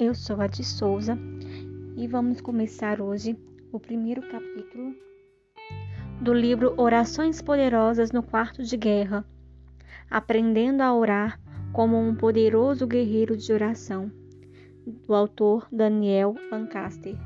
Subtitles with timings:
[0.00, 1.18] eu sou a de Souza
[1.96, 3.36] e vamos começar hoje
[3.72, 4.94] o primeiro capítulo
[6.20, 9.24] do livro Orações Poderosas no Quarto de Guerra,
[10.08, 11.40] aprendendo a orar
[11.72, 14.08] como um poderoso guerreiro de oração,
[14.86, 17.16] do autor Daniel Lancaster.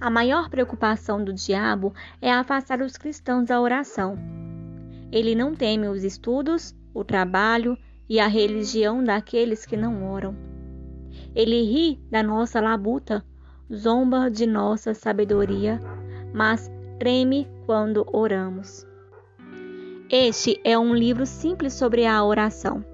[0.00, 1.92] A maior preocupação do diabo
[2.22, 4.16] é afastar os cristãos da oração.
[5.12, 7.76] Ele não teme os estudos, o trabalho
[8.08, 10.53] e a religião daqueles que não oram.
[11.34, 13.24] Ele ri da nossa labuta,
[13.72, 15.80] zomba de nossa sabedoria,
[16.32, 18.86] mas treme quando oramos.
[20.10, 22.84] Este é um livro simples sobre a oração.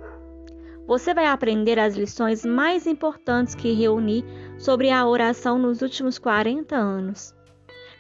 [0.87, 4.25] Você vai aprender as lições mais importantes que reuni
[4.59, 7.35] sobre a oração nos últimos 40 anos.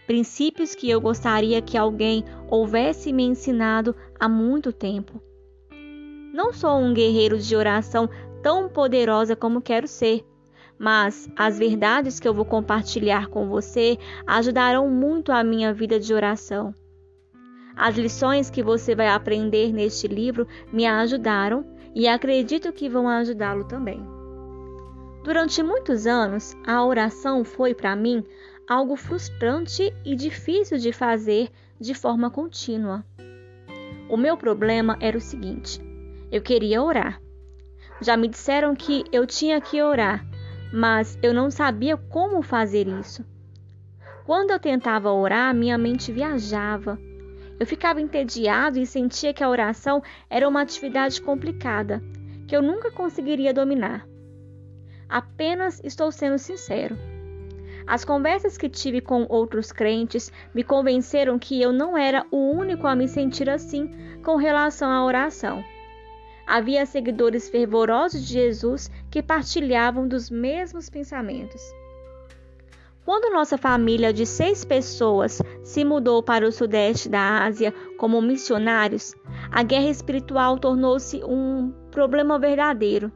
[0.06, 5.22] Princípios que eu gostaria que alguém houvesse me ensinado há muito tempo.
[6.32, 8.08] Não sou um guerreiro de oração
[8.42, 10.24] tão poderosa como quero ser,
[10.80, 16.14] mas as verdades que eu vou compartilhar com você ajudarão muito a minha vida de
[16.14, 16.74] oração.
[17.76, 23.64] As lições que você vai aprender neste livro me ajudaram e acredito que vão ajudá-lo
[23.64, 24.02] também.
[25.22, 28.24] Durante muitos anos, a oração foi para mim
[28.66, 33.04] algo frustrante e difícil de fazer de forma contínua.
[34.08, 35.78] O meu problema era o seguinte:
[36.32, 37.20] eu queria orar.
[38.00, 40.24] Já me disseram que eu tinha que orar,
[40.72, 43.24] mas eu não sabia como fazer isso.
[44.24, 46.98] Quando eu tentava orar, minha mente viajava.
[47.58, 52.02] Eu ficava entediado e sentia que a oração era uma atividade complicada,
[52.46, 54.06] que eu nunca conseguiria dominar.
[55.08, 56.96] Apenas estou sendo sincero.
[57.86, 62.86] As conversas que tive com outros crentes me convenceram que eu não era o único
[62.86, 63.90] a me sentir assim
[64.22, 65.64] com relação à oração.
[66.50, 71.62] Havia seguidores fervorosos de Jesus que partilhavam dos mesmos pensamentos.
[73.04, 79.14] Quando nossa família de seis pessoas se mudou para o sudeste da Ásia como missionários,
[79.48, 83.12] a guerra espiritual tornou-se um problema verdadeiro.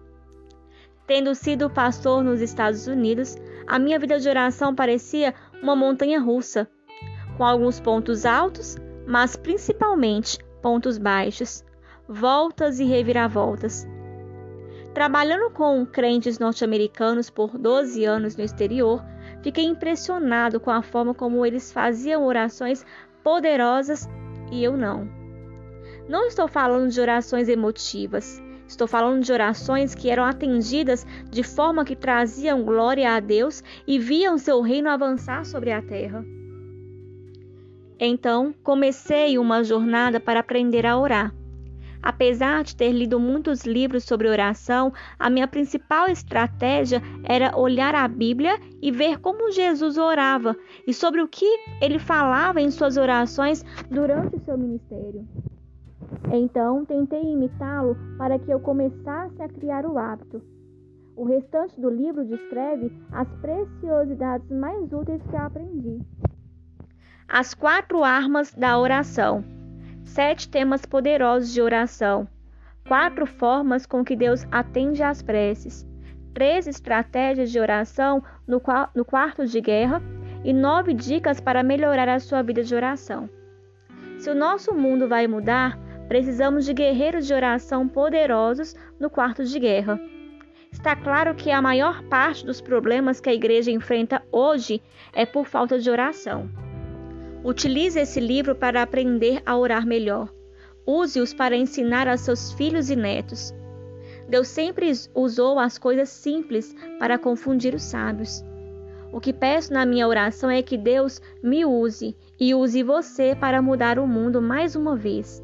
[1.04, 3.36] Tendo sido pastor nos Estados Unidos,
[3.66, 6.70] a minha vida de oração parecia uma montanha russa,
[7.36, 8.76] com alguns pontos altos,
[9.09, 11.64] mas principalmente pontos baixos
[12.09, 13.87] voltas e reviravoltas.
[14.92, 19.03] Trabalhando com crentes norte-americanos por 12 anos no exterior,
[19.42, 22.87] fiquei impressionado com a forma como eles faziam orações
[23.22, 24.09] poderosas
[24.53, 25.09] e eu não.
[26.09, 31.84] Não estou falando de orações emotivas, estou falando de orações que eram atendidas de forma
[31.84, 36.25] que traziam glória a Deus e viam seu reino avançar sobre a terra.
[37.98, 41.34] Então, comecei uma jornada para aprender a orar.
[42.04, 48.06] Apesar de ter lido muitos livros sobre oração, a minha principal estratégia era olhar a
[48.06, 50.54] Bíblia e ver como Jesus orava
[50.87, 51.47] e sobre o que
[51.81, 55.26] ele falava em suas orações durante o seu ministério.
[56.31, 60.42] Então, tentei imitá-lo para que eu começasse a criar o hábito.
[61.16, 66.03] O restante do livro descreve as preciosidades mais úteis que aprendi.
[67.26, 69.42] As quatro armas da oração
[70.04, 72.28] sete temas poderosos de oração,
[72.87, 75.87] quatro formas com que Deus atende às preces,
[76.32, 78.60] três estratégias de oração no,
[78.94, 80.03] no quarto de guerra
[80.44, 83.28] e nove dicas para melhorar a sua vida de oração.
[84.19, 85.78] Se o nosso mundo vai mudar,
[86.09, 89.98] precisamos de guerreiros de oração poderosos no quarto de guerra.
[90.71, 94.82] Está claro que a maior parte dos problemas que a igreja enfrenta hoje
[95.12, 96.50] é por falta de oração.
[97.44, 100.32] Utilize esse livro para aprender a orar melhor.
[100.87, 103.53] Use-os para ensinar a seus filhos e netos.
[104.27, 108.43] Deus sempre usou as coisas simples para confundir os sábios.
[109.12, 113.60] O que peço na minha oração é que Deus me use e use você para
[113.60, 115.42] mudar o mundo mais uma vez.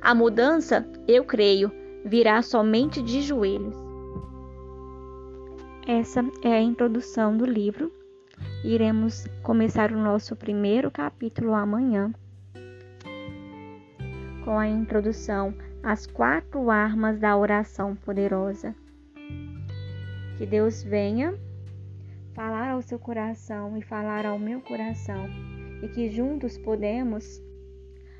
[0.00, 1.70] A mudança, eu creio,
[2.02, 3.76] virá somente de joelhos.
[5.86, 7.92] Essa é a introdução do livro
[8.66, 12.12] Iremos começar o nosso primeiro capítulo amanhã
[14.44, 15.54] com a introdução
[15.84, 18.74] às quatro armas da oração poderosa.
[20.36, 21.38] Que Deus venha
[22.34, 25.28] falar ao seu coração e falar ao meu coração
[25.80, 27.40] e que juntos podemos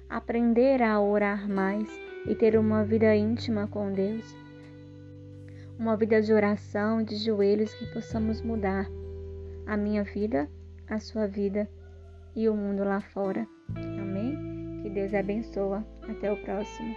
[0.08, 1.88] aprender a orar mais
[2.24, 4.32] e ter uma vida íntima com Deus.
[5.76, 8.86] Uma vida de oração e de joelhos que possamos mudar
[9.66, 10.48] a minha vida,
[10.88, 11.68] a sua vida
[12.34, 13.46] e o mundo lá fora.
[13.74, 14.82] Amém?
[14.82, 15.84] Que Deus abençoa.
[16.08, 16.94] Até o próximo.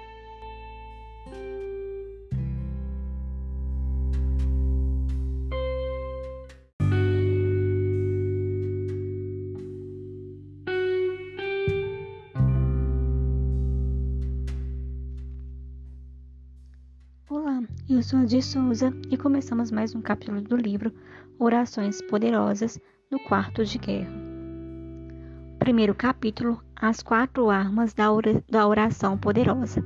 [17.27, 20.93] Olá, eu sou a Di Souza e começamos mais um capítulo do livro
[21.41, 22.77] Orações Poderosas
[23.09, 24.11] no Quarto de Guerra.
[25.57, 29.81] Primeiro capítulo: As quatro armas da oração poderosa.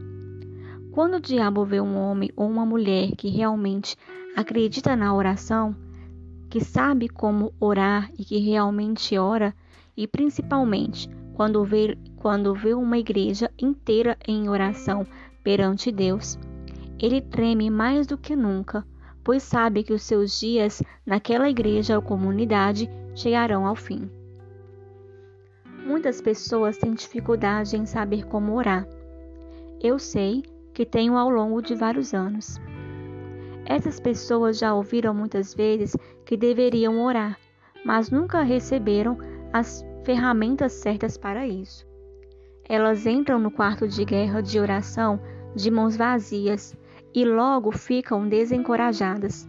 [0.92, 3.96] Quando o diabo vê um homem ou uma mulher que realmente
[4.36, 5.76] acredita na oração,
[6.50, 9.54] que sabe como orar e que realmente ora,
[9.96, 15.06] e principalmente quando vê, quando vê uma igreja inteira em oração
[15.44, 16.36] perante Deus,
[17.00, 18.84] ele treme mais do que nunca,
[19.24, 24.10] pois sabe que os seus dias naquela igreja ou comunidade chegarão ao fim.
[25.86, 28.88] Muitas pessoas têm dificuldade em saber como orar.
[29.82, 30.44] Eu sei
[30.74, 32.60] que tenho ao longo de vários anos.
[33.66, 35.96] Essas pessoas já ouviram muitas vezes
[36.26, 37.38] que deveriam orar,
[37.86, 39.18] mas nunca receberam
[39.52, 41.86] as ferramentas certas para isso.
[42.68, 45.20] Elas entram no quarto de guerra de oração
[45.56, 46.76] de mãos vazias
[47.14, 49.48] e logo ficam desencorajadas.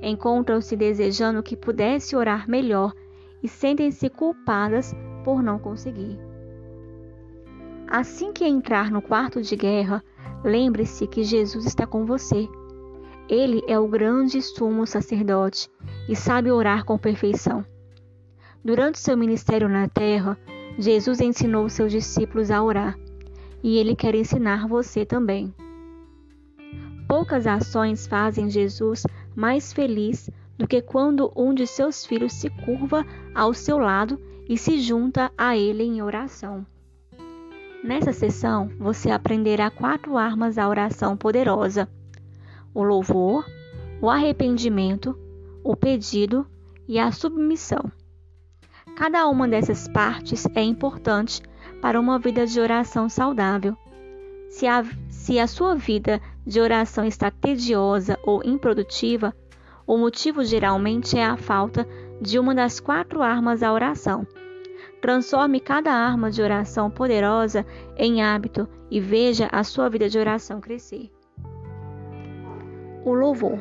[0.00, 2.92] Encontram-se desejando que pudesse orar melhor
[3.42, 6.18] e sentem-se culpadas por não conseguir.
[7.86, 10.02] Assim que entrar no quarto de guerra,
[10.42, 12.48] lembre-se que Jesus está com você.
[13.28, 15.68] Ele é o grande sumo sacerdote
[16.08, 17.64] e sabe orar com perfeição.
[18.64, 20.38] Durante seu ministério na terra,
[20.78, 22.98] Jesus ensinou seus discípulos a orar,
[23.62, 25.54] e ele quer ensinar você também.
[27.12, 29.06] Poucas ações fazem Jesus
[29.36, 33.04] mais feliz do que quando um de seus filhos se curva
[33.34, 34.18] ao seu lado
[34.48, 36.64] e se junta a ele em oração.
[37.84, 41.86] Nessa sessão, você aprenderá quatro armas da oração poderosa:
[42.72, 43.44] o louvor,
[44.00, 45.14] o arrependimento,
[45.62, 46.46] o pedido
[46.88, 47.92] e a submissão.
[48.96, 51.42] Cada uma dessas partes é importante
[51.82, 53.76] para uma vida de oração saudável.
[54.52, 59.34] Se a, se a sua vida de oração está tediosa ou improdutiva,
[59.86, 61.88] o motivo geralmente é a falta
[62.20, 64.26] de uma das quatro armas da oração.
[65.00, 67.64] Transforme cada arma de oração poderosa
[67.96, 71.10] em hábito e veja a sua vida de oração crescer.
[73.06, 73.58] O louvor.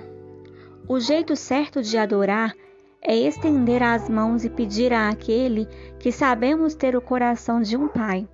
[0.89, 2.53] O jeito certo de adorar
[3.01, 5.65] é estender as mãos e pedir àquele
[5.97, 8.27] que sabemos ter o coração de um pai.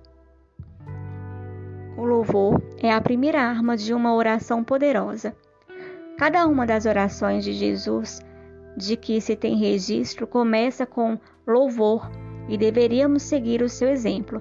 [1.98, 5.34] O louvor é a primeira arma de uma oração poderosa.
[6.16, 8.20] Cada uma das orações de Jesus
[8.76, 12.08] de que se tem registro começa com louvor
[12.48, 14.40] e deveríamos seguir o seu exemplo.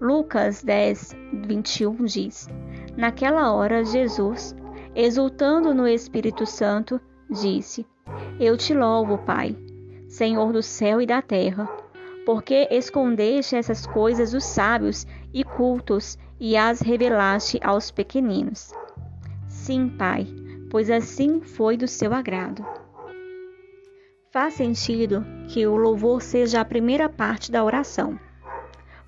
[0.00, 1.16] Lucas 10,
[1.48, 2.48] 21 diz:
[2.96, 4.54] Naquela hora, Jesus,
[4.94, 7.84] exultando no Espírito Santo, disse:
[8.38, 9.56] Eu te louvo, Pai,
[10.06, 11.68] Senhor do céu e da terra,
[12.24, 15.04] porque escondeste essas coisas dos sábios
[15.34, 18.72] e cultos e as revelaste aos pequeninos.
[19.48, 20.26] Sim, Pai,
[20.70, 22.64] pois assim foi do seu agrado.
[24.30, 28.18] Faz sentido que o louvor seja a primeira parte da oração.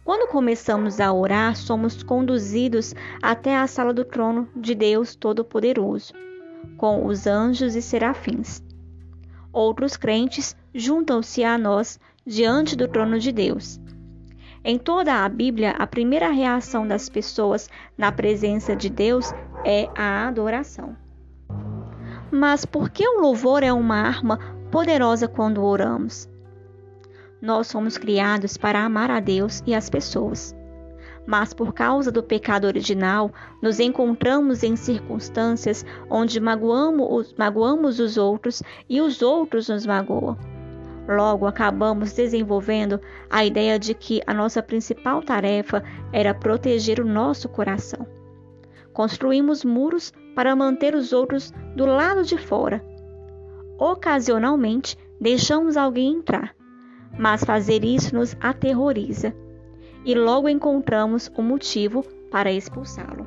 [0.04, 6.14] Quando começamos a orar, somos conduzidos até a sala do trono de Deus Todo-Poderoso,
[6.78, 8.62] com os anjos e serafins.
[9.52, 13.78] Outros crentes juntam-se a nós diante do trono de Deus
[14.68, 19.32] em toda a Bíblia, a primeira reação das pessoas na presença de Deus
[19.64, 20.94] é a adoração.
[22.30, 24.38] Mas por que o louvor é uma arma
[24.70, 26.28] poderosa quando oramos?
[27.40, 30.54] Nós somos criados para amar a Deus e as pessoas.
[31.26, 33.32] Mas por causa do pecado original,
[33.62, 40.36] nos encontramos em circunstâncias onde magoamos, magoamos os outros e os outros nos magoam.
[41.08, 43.00] Logo, acabamos desenvolvendo
[43.30, 48.06] a ideia de que a nossa principal tarefa era proteger o nosso coração.
[48.92, 52.84] Construímos muros para manter os outros do lado de fora.
[53.78, 56.54] Ocasionalmente, deixamos alguém entrar,
[57.18, 59.34] mas fazer isso nos aterroriza
[60.04, 63.26] e logo encontramos um motivo para expulsá-lo.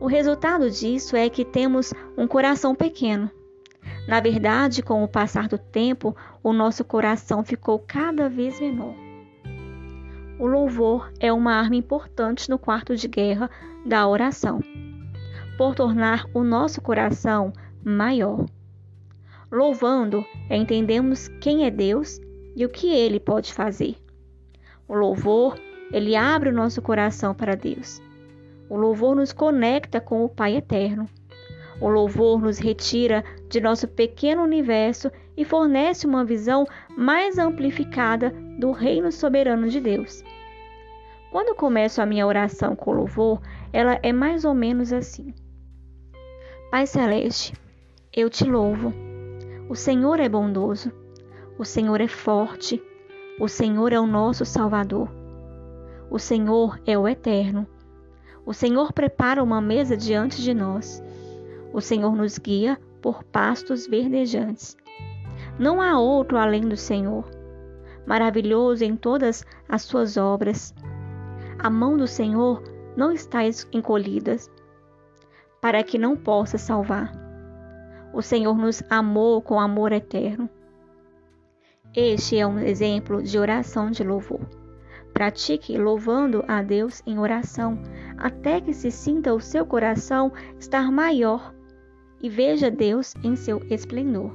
[0.00, 3.30] O resultado disso é que temos um coração pequeno
[4.06, 8.94] na verdade, com o passar do tempo, o nosso coração ficou cada vez menor.
[10.38, 13.48] O louvor é uma arma importante no quarto de guerra
[13.86, 14.60] da oração,
[15.56, 18.44] por tornar o nosso coração maior.
[19.50, 22.20] Louvando, entendemos quem é Deus
[22.56, 23.96] e o que ele pode fazer.
[24.86, 25.58] O louvor,
[25.92, 28.02] ele abre o nosso coração para Deus.
[28.68, 31.08] O louvor nos conecta com o Pai eterno.
[31.80, 38.72] O louvor nos retira de nosso pequeno universo e fornece uma visão mais amplificada do
[38.72, 40.24] reino soberano de Deus.
[41.30, 43.40] Quando começo a minha oração com louvor,
[43.72, 45.32] ela é mais ou menos assim:
[46.68, 47.54] Pai Celeste,
[48.12, 48.92] eu te louvo.
[49.68, 50.92] O Senhor é bondoso,
[51.56, 52.82] o Senhor é forte,
[53.38, 55.08] o Senhor é o nosso Salvador.
[56.10, 57.68] O Senhor é o Eterno.
[58.44, 61.00] O Senhor prepara uma mesa diante de nós.
[61.72, 64.78] O Senhor nos guia por pastos verdejantes.
[65.58, 67.28] Não há outro além do Senhor.
[68.06, 70.74] Maravilhoso em todas as suas obras.
[71.58, 72.62] A mão do Senhor
[72.96, 73.40] não está
[73.74, 74.36] encolhida
[75.60, 77.12] para que não possa salvar.
[78.14, 80.48] O Senhor nos amou com amor eterno.
[81.94, 84.40] Este é um exemplo de oração de louvor.
[85.12, 87.78] Pratique louvando a Deus em oração,
[88.16, 91.53] até que se sinta o seu coração estar maior
[92.22, 94.32] e veja Deus em seu esplendor.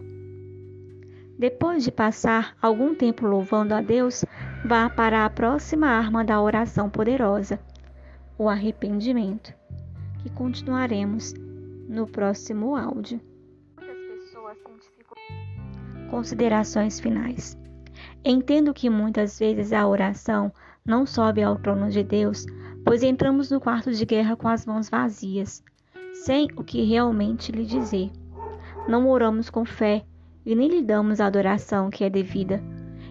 [1.38, 4.26] Depois de passar algum tempo louvando a Deus,
[4.66, 7.60] vá para a próxima arma da oração poderosa,
[8.38, 9.54] o arrependimento,
[10.22, 11.34] que continuaremos
[11.88, 13.22] no próximo áudio.
[16.10, 17.58] Considerações finais.
[18.24, 20.52] Entendo que muitas vezes a oração
[20.86, 22.46] não sobe ao trono de Deus,
[22.84, 25.64] pois entramos no quarto de guerra com as mãos vazias,
[26.13, 28.12] sem o que realmente lhe dizer.
[28.88, 30.04] Não oramos com fé
[30.46, 32.62] e nem lhe damos a adoração que é devida.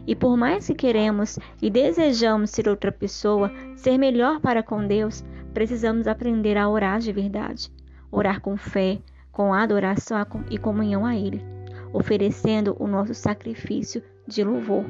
[0.07, 5.25] E por mais que queremos e desejamos ser outra pessoa, ser melhor para com Deus,
[5.53, 7.71] precisamos aprender a orar de verdade.
[8.11, 8.99] Orar com fé,
[9.31, 11.45] com adoração e comunhão a Ele,
[11.93, 14.85] oferecendo o nosso sacrifício de louvor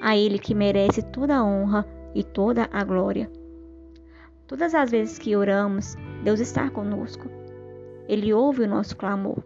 [0.00, 3.30] a Ele que merece toda a honra e toda a glória.
[4.46, 7.41] Todas as vezes que oramos, Deus está conosco.
[8.08, 9.42] Ele ouve o nosso clamor.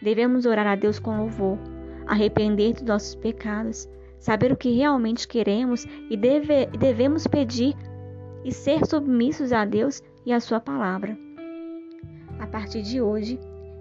[0.00, 1.58] Devemos orar a Deus com louvor,
[2.06, 7.76] arrepender dos nossos pecados, saber o que realmente queremos e deve, devemos pedir
[8.44, 11.16] e ser submissos a Deus e a Sua palavra.
[12.38, 13.38] A partir de hoje,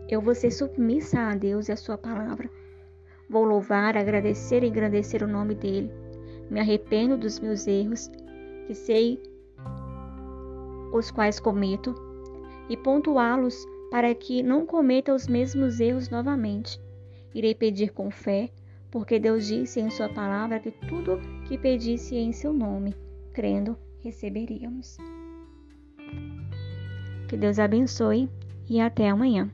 [0.08, 2.50] eu vou ser submissa a Deus e a Sua palavra.
[3.30, 5.92] Vou louvar, agradecer e engrandecer o nome dele.
[6.50, 8.12] Me arrependo dos meus erros,
[8.68, 9.22] que sei
[10.94, 11.96] os quais cometo,
[12.72, 16.80] e pontuá-los para que não cometa os mesmos erros novamente.
[17.36, 18.50] Irei pedir com fé,
[18.90, 22.96] porque Deus disse em Sua palavra que tudo que pedisse em Seu nome,
[23.34, 24.96] crendo, receberíamos.
[27.28, 28.30] Que Deus abençoe
[28.70, 29.51] e até amanhã.